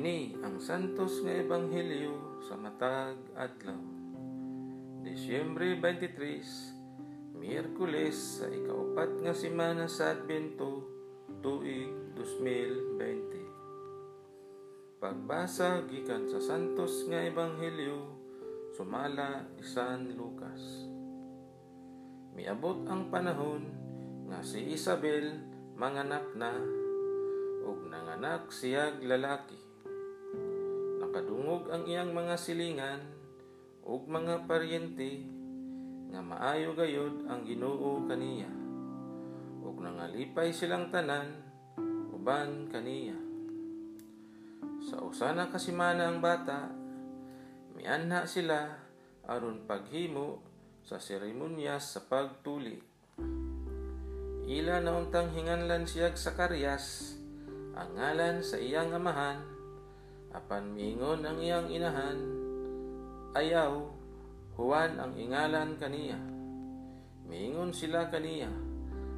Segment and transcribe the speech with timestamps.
[0.00, 3.76] Kini ang santos nga ebanghelyo sa matag adlaw.
[5.04, 10.88] Disyembre 23, Miyerkules sa ikaupat nga semana sa Adbento,
[11.44, 15.04] tuig 2020.
[15.04, 18.00] Pagbasa gikan sa santos nga ebanghelyo
[18.72, 20.88] sumala ni San Lucas.
[22.32, 23.68] Miabot ang panahon
[24.32, 25.44] nga si Isabel
[25.76, 26.56] manganak na
[27.68, 29.68] ug nanganak siyag lalaki.
[31.10, 33.02] Nakadungog ang iyang mga silingan
[33.82, 35.26] ug mga paryente
[36.14, 38.46] nga maayo gayod ang Ginoo kaniya.
[39.58, 41.34] Ug nangalipay silang tanan
[42.14, 43.18] uban kaniya.
[44.86, 46.70] Sa usana kasimana ang bata,
[47.74, 48.70] mianha sila
[49.26, 50.46] aron paghimo
[50.86, 52.78] sa seremonyas sa pagtuli.
[54.46, 57.18] Ila na untang hinganlan siyag sa karyas,
[57.74, 59.58] ang ngalan sa iyang amahan,
[60.30, 62.18] apan miingon ang iyang inahan,
[63.34, 63.90] ayaw,
[64.54, 66.20] Juan ang ingalan kaniya.
[67.26, 68.50] Miingon sila kaniya,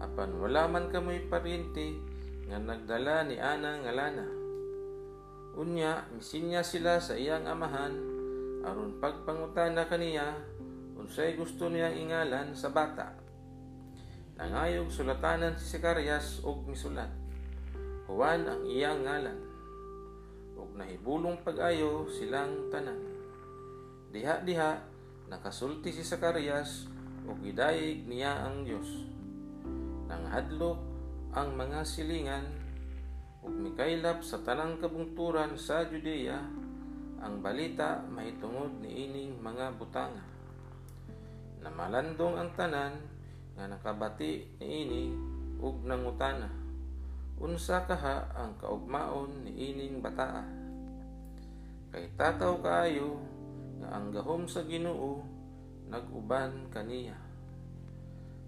[0.00, 1.98] apan wala man kamoy paryente
[2.48, 4.26] nga nagdala ni ana nga lana.
[5.54, 7.94] Unya, misinya sila sa iyang amahan,
[8.66, 10.34] aron pagpangutana kaniya,
[10.98, 13.14] unsay gusto niyang ingalan sa bata.
[14.34, 17.10] Nangayog sulatanan si Sikarias og misulat.
[18.10, 19.53] Juan ang iyang ngalan.
[20.54, 22.98] Ug nahibulong pag-ayo silang tanan.
[24.14, 24.78] Diha-diha
[25.26, 26.86] nakasulti si Sakarias
[27.26, 28.86] ug gidayeg niya ang Dios.
[30.06, 30.78] Nanghadlok
[31.34, 32.46] ang mga silingan
[33.42, 36.38] ug mikaylap sa tanang kabungturan sa Judea
[37.24, 40.24] ang balita mahitungod ni ining mga butanga.
[41.64, 42.94] Namalandong ang tanan
[43.56, 45.10] nga nakabati niini
[45.58, 46.63] ug nangutana
[47.38, 50.44] unsa kaha ang kaugmaon ni ining bataa
[51.94, 53.22] kay tataw kaayo
[53.78, 55.22] nga ang gahom sa Ginoo
[55.86, 57.14] naguban kaniya.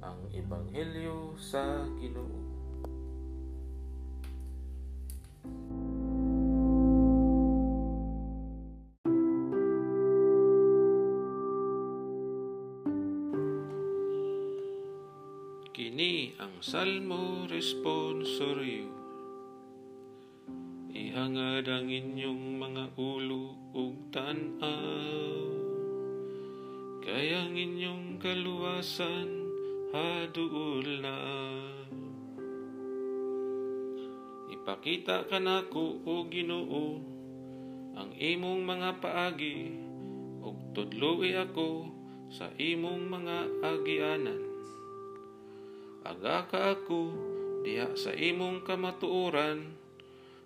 [0.00, 2.53] Ang ebanghelyo sa Ginoo
[15.74, 18.86] Kini ang Salmo Responsorio.
[20.94, 25.50] Ihangad ang inyong mga ulo ug tan-aw.
[27.02, 29.50] Kaya ang inyong kaluwasan
[29.90, 31.18] haduol na.
[34.54, 37.02] Ipakita ka nako o Ginoo
[37.98, 39.74] ang imong mga paagi
[40.38, 41.90] ug tudloi ako
[42.30, 44.53] sa imong mga agianan.
[46.04, 47.16] Aga ka ako
[47.64, 49.72] diha sa imong kamatuoran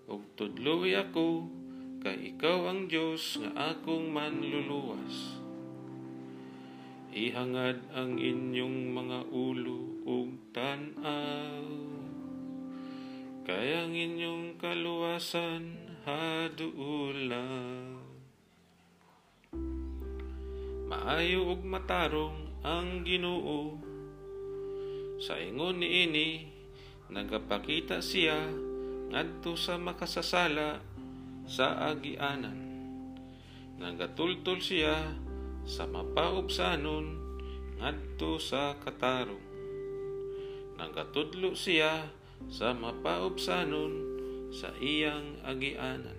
[0.06, 1.50] ug tudloy ako
[1.98, 5.42] kay ikaw ang Dios nga akong manluluwas.
[7.10, 11.66] Ihangad ang inyong mga ulo ug tan-aw.
[13.42, 15.74] Kay ang inyong kaluwasan
[16.06, 17.50] haduula.
[20.86, 23.87] Maayo ug matarong ang Ginoo
[25.18, 26.28] sa ingon ni ini,
[27.10, 28.38] nagapakita siya
[29.10, 30.78] ngadto sa makasasala
[31.42, 32.58] sa agianan.
[33.82, 34.94] Nagatultol siya
[35.66, 37.06] sa mapaubsanon
[37.82, 39.46] ngadto sa katarong.
[40.78, 42.06] Nagatudlo siya
[42.46, 43.92] sa mapaubsanon
[44.54, 46.18] sa iyang agianan.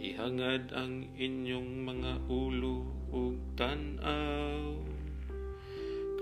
[0.00, 4.91] Ihangad ang inyong mga ulo ug tan-aw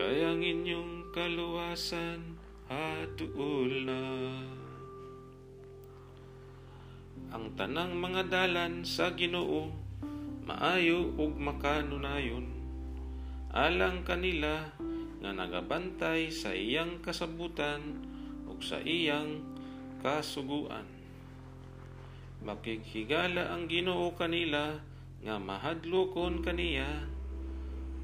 [0.00, 2.40] kaya ang inyong kaluwasan
[2.72, 4.00] hatuol na.
[7.36, 9.68] Ang tanang mga dalan sa Ginoo
[10.48, 12.48] maayo ug makanunayon
[13.52, 14.72] alang kanila
[15.20, 18.00] nga nagabantay sa iyang kasabutan
[18.48, 19.44] ug sa iyang
[20.00, 20.88] kasuguan.
[22.40, 24.80] Makighigala ang Ginoo kanila
[25.20, 26.88] nga mahadlokon kaniya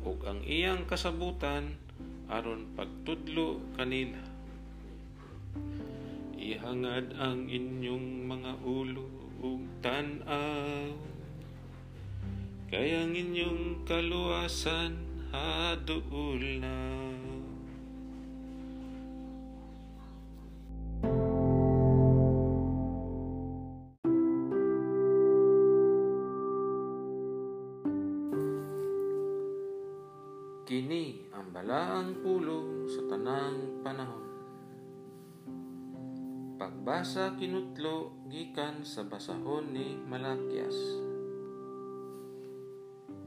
[0.04, 1.85] ug ang iyang kasabutan
[2.26, 4.18] aron pagtudlo kanila.
[6.36, 9.06] Ihangad ang inyong mga ulo
[9.42, 10.90] ug tan-aw.
[12.66, 14.98] Kay ang inyong kaluwasan
[15.30, 17.15] haduol na.
[30.66, 34.26] Kini ang balaang pulong sa tanang panahon.
[36.58, 40.74] Pagbasa kinutlo gikan sa basahon ni Malakias.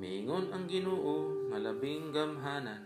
[0.03, 2.83] Miingon ang Ginoo nga labing gamhanan.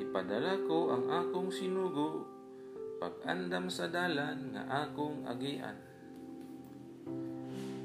[0.00, 2.24] Ipadala ko ang akong sinugo
[3.04, 5.76] pag-andam sa dalan nga akong agian.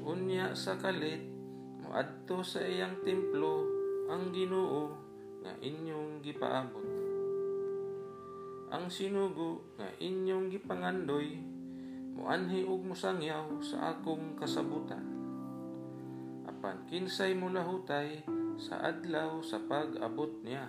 [0.00, 1.20] Unya sa kalit
[1.84, 3.68] moadto sa iyang templo
[4.08, 5.05] ang Ginoo
[5.46, 6.82] nga inyong gipaabot.
[8.74, 11.38] Ang sinugo nga inyong gipangandoy
[12.18, 15.06] muanhi og musangyaw sa akong kasabutan.
[16.50, 18.26] Apan kinsay mulahutay
[18.58, 20.66] sa adlaw sa pag-abot niya.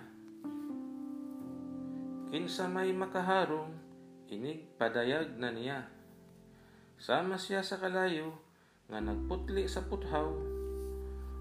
[2.30, 3.74] Kinsa may makaharong
[4.30, 5.90] inig padayag na niya.
[7.02, 8.30] Sama siya sa kalayo
[8.86, 10.30] nga nagputli sa puthaw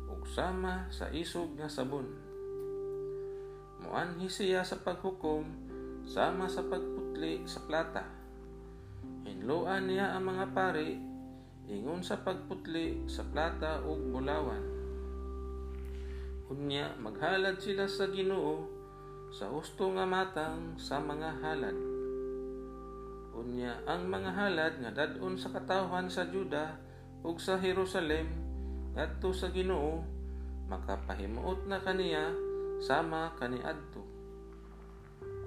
[0.10, 2.27] ug sama sa isog nga sabon
[3.88, 5.48] muanhi siya sa paghukom
[6.04, 8.04] sama sa pagputli sa plata.
[9.24, 11.00] Hinluan niya ang mga pari,
[11.72, 14.60] ingon sa pagputli sa plata ug bulawan.
[16.52, 18.68] Unya maghalad sila sa Ginoo
[19.32, 21.78] sa husto nga matang sa mga halad.
[23.40, 26.76] Unya ang mga halad nga dadon sa katawhan sa Juda
[27.24, 28.28] ug sa Jerusalem
[29.00, 30.04] ngadto sa Ginoo
[30.68, 32.47] makapahimuot na kaniya
[32.78, 34.06] sama kaniadto.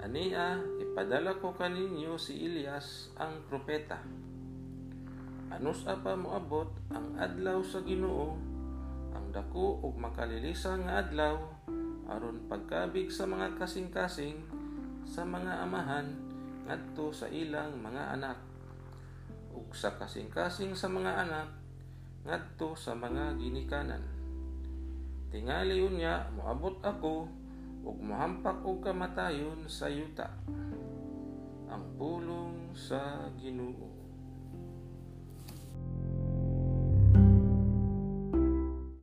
[0.01, 4.01] Ania, ipadala ko kaninyo si Elias ang propeta.
[5.51, 8.39] Anus apa moabot ang adlaw sa Ginoo,
[9.11, 11.37] ang dako ug makalilisa nga adlaw
[12.11, 14.43] aron pagkabig sa mga kasing-kasing
[15.07, 16.07] sa mga amahan
[16.67, 18.39] ngadto sa ilang mga anak
[19.51, 21.47] ug sa kasing-kasing sa mga anak
[22.27, 24.20] ngadto sa mga ginikanan.
[25.31, 27.23] Tingali unya moabot ako
[27.87, 30.27] ug mohampak og kamatayon sa yuta.
[31.71, 34.00] Ang pulong sa Ginoo